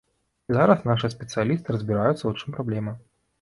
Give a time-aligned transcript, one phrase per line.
[0.51, 2.97] І зараз нашыя спецыялісты разбіраюцца, у чым праблема.